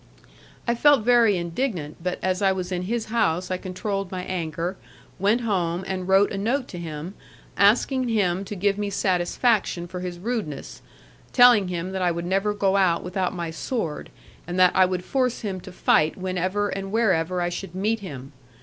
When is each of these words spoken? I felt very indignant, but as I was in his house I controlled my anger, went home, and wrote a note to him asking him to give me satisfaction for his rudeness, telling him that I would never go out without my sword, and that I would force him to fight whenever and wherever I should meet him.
I 0.67 0.73
felt 0.73 1.03
very 1.03 1.37
indignant, 1.37 1.97
but 2.03 2.17
as 2.23 2.41
I 2.41 2.51
was 2.51 2.71
in 2.71 2.81
his 2.81 3.05
house 3.13 3.51
I 3.51 3.57
controlled 3.57 4.09
my 4.11 4.23
anger, 4.23 4.75
went 5.19 5.41
home, 5.41 5.83
and 5.85 6.07
wrote 6.07 6.31
a 6.31 6.39
note 6.39 6.67
to 6.69 6.79
him 6.79 7.13
asking 7.55 8.07
him 8.09 8.43
to 8.45 8.55
give 8.55 8.79
me 8.79 8.89
satisfaction 8.89 9.85
for 9.85 9.99
his 9.99 10.17
rudeness, 10.17 10.81
telling 11.33 11.67
him 11.67 11.91
that 11.91 12.01
I 12.01 12.09
would 12.09 12.25
never 12.25 12.51
go 12.55 12.77
out 12.77 13.03
without 13.03 13.35
my 13.35 13.51
sword, 13.51 14.09
and 14.47 14.57
that 14.57 14.75
I 14.75 14.85
would 14.85 15.05
force 15.05 15.41
him 15.41 15.61
to 15.61 15.71
fight 15.71 16.17
whenever 16.17 16.69
and 16.69 16.91
wherever 16.91 17.39
I 17.39 17.49
should 17.49 17.75
meet 17.75 17.99
him. 17.99 18.31